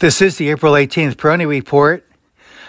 [0.00, 2.06] This is the April 18th Peroni Report.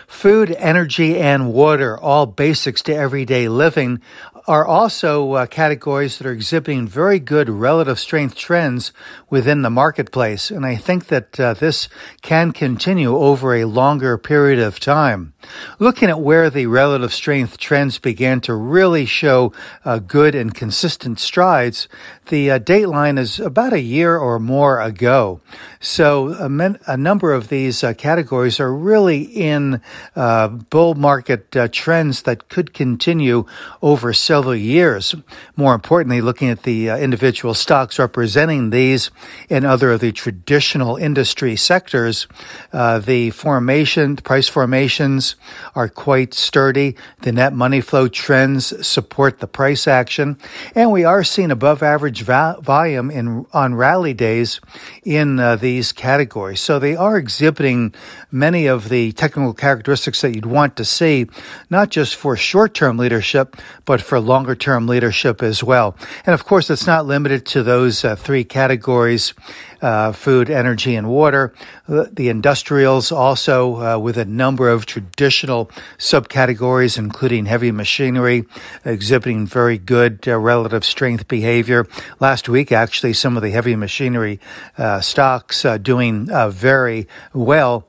[0.05, 4.01] Food, energy, and water, all basics to everyday living,
[4.47, 8.91] are also uh, categories that are exhibiting very good relative strength trends
[9.29, 10.49] within the marketplace.
[10.49, 11.87] And I think that uh, this
[12.21, 15.33] can continue over a longer period of time.
[15.79, 19.53] Looking at where the relative strength trends began to really show
[19.85, 21.87] uh, good and consistent strides,
[22.29, 25.41] the uh, date line is about a year or more ago.
[25.79, 29.81] So a, men- a number of these uh, categories are really in
[30.15, 33.45] uh, bull market trends that could continue
[33.81, 35.15] over several years.
[35.55, 39.11] More importantly, looking at the uh, individual stocks representing these
[39.49, 42.27] and other of the traditional industry sectors,
[42.71, 45.35] uh, the formation, price formations
[45.75, 46.95] are quite sturdy.
[47.21, 50.37] The net money flow trends support the price action,
[50.73, 54.61] and we are seeing above average volume in on rally days
[55.03, 56.61] in uh, these categories.
[56.61, 57.93] So they are exhibiting
[58.31, 61.27] many of the technical characteristics that you'd want to see,
[61.69, 65.95] not just for short term leadership, but for longer term leadership as well.
[66.25, 69.33] And of course, it's not limited to those uh, three categories.
[69.81, 71.51] Uh, food, energy, and water.
[71.87, 78.45] The industrials also uh, with a number of traditional subcategories, including heavy machinery,
[78.85, 81.87] exhibiting very good uh, relative strength behavior.
[82.19, 84.39] Last week, actually, some of the heavy machinery
[84.77, 87.87] uh, stocks doing very well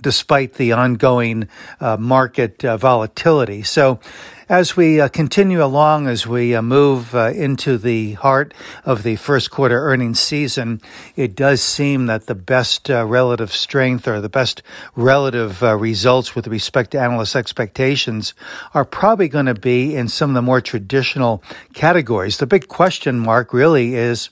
[0.00, 1.48] despite the ongoing
[1.80, 3.62] uh, market uh, volatility.
[3.62, 4.00] So,
[4.50, 8.52] as we uh, continue along, as we uh, move uh, into the heart
[8.84, 10.80] of the first quarter earnings season,
[11.14, 14.60] it does seem that the best uh, relative strength or the best
[14.96, 18.34] relative uh, results with respect to analyst expectations
[18.74, 21.40] are probably going to be in some of the more traditional
[21.72, 22.38] categories.
[22.38, 24.30] The big question mark really is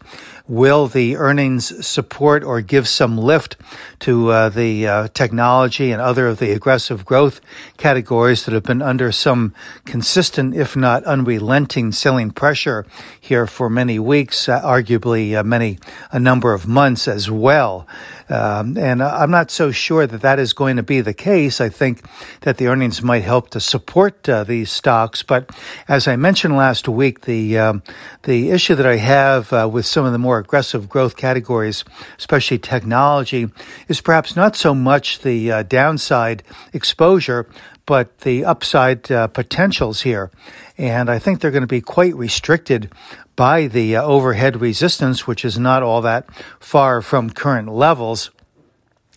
[0.49, 3.55] will the earnings support or give some lift
[4.01, 7.41] to uh, the technology and other of the aggressive growth
[7.77, 9.55] categories that have been under some
[10.09, 12.87] consistent, if not unrelenting, selling pressure
[13.21, 15.79] here for many weeks, uh, arguably uh, many
[16.11, 17.87] a number of months as well.
[18.31, 21.61] Um, and I'm not so sure that that is going to be the case.
[21.61, 22.03] I think
[22.41, 25.23] that the earnings might help to support uh, these stocks.
[25.23, 25.51] But
[25.89, 27.83] as I mentioned last week, the um,
[28.23, 31.85] the issue that I have uh, with some of the more aggressive growth categories,
[32.17, 33.49] especially technology,
[33.89, 36.43] is perhaps not so much the uh, downside
[36.73, 37.47] exposure,
[37.89, 40.31] but the upside uh, potentials here.
[40.77, 42.93] And I think they're going to be quite restricted
[43.35, 46.29] by the uh, overhead resistance, which is not all that
[46.61, 48.31] far from current levels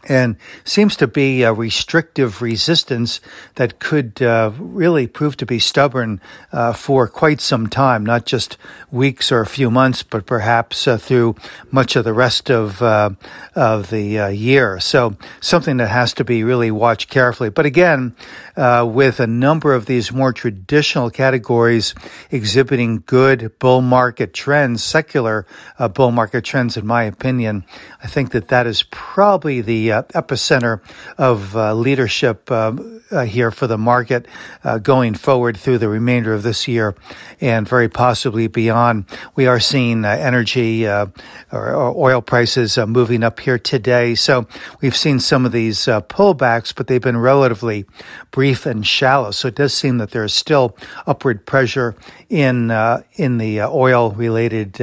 [0.07, 3.21] and seems to be a restrictive resistance
[3.55, 6.19] that could uh, really prove to be stubborn
[6.51, 8.57] uh, for quite some time, not just
[8.89, 11.35] weeks or a few months, but perhaps uh, through
[11.71, 13.11] much of the rest of uh,
[13.55, 14.79] of the uh, year.
[14.79, 17.49] So something that has to be really watched carefully.
[17.49, 18.15] But again,
[18.57, 21.93] uh, with a number of these more traditional categories
[22.31, 25.45] exhibiting good bull market trends, secular
[25.93, 27.65] bull market trends, in my opinion,
[28.03, 30.81] I think that that is probably the uh, epicenter
[31.17, 32.73] of uh, leadership uh,
[33.11, 34.25] uh here for the market
[34.63, 36.95] uh, going forward through the remainder of this year
[37.39, 39.05] and very possibly beyond.
[39.35, 41.11] We are seeing energy or,
[41.51, 44.15] or, oil prices moving up here today.
[44.15, 44.47] So
[44.81, 47.85] we've seen some of these pullbacks, but they've been relatively
[48.31, 49.31] brief and shallow.
[49.31, 51.95] So it does seem that there is still upward pressure
[52.29, 52.71] in
[53.15, 54.73] in the oil related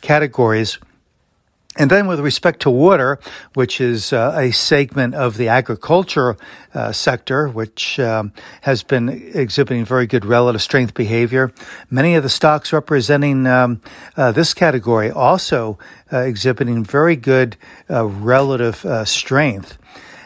[0.00, 0.78] categories.
[1.76, 3.20] And then, with respect to water,
[3.54, 6.36] which is uh, a segment of the agriculture
[6.74, 8.32] uh, sector, which um,
[8.62, 11.52] has been exhibiting very good relative strength behavior,
[11.88, 13.80] many of the stocks representing um,
[14.16, 15.78] uh, this category also
[16.12, 17.56] uh, exhibiting very good
[17.88, 19.78] uh, relative uh, strength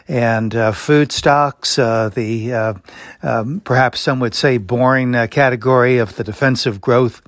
[0.07, 2.73] and uh, food stocks, uh, the uh,
[3.23, 7.23] um, perhaps some would say boring uh, category of the defensive growth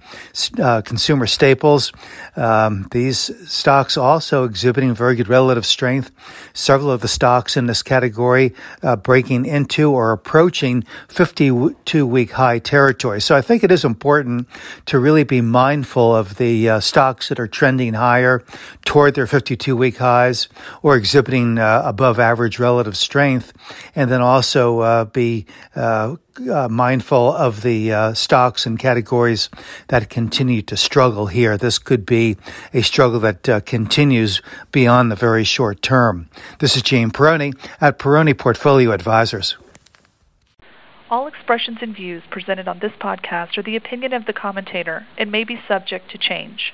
[0.59, 1.91] uh, consumer staples.
[2.35, 6.11] Um, these stocks also exhibiting very good relative strength.
[6.53, 8.53] Several of the stocks in this category
[9.01, 13.19] breaking into or approaching 52 week high territory.
[13.21, 14.47] So I think it is important
[14.85, 18.43] to really be mindful of the stocks that are trending higher
[18.85, 20.47] toward their 52 week highs
[20.83, 23.53] or exhibiting above average relative strength,
[23.95, 26.15] and then also uh, be uh,
[26.51, 29.49] uh, mindful of the uh, stocks and categories
[29.87, 31.57] that continue to struggle here.
[31.57, 32.35] This could be
[32.73, 34.41] a struggle that continues
[34.71, 36.29] beyond the very short term.
[36.59, 37.49] This is Gene Peroni
[37.79, 39.55] at Peroni Portfolio Advisors.
[41.09, 45.31] All expressions and views presented on this podcast are the opinion of the commentator and
[45.31, 46.73] may be subject to change.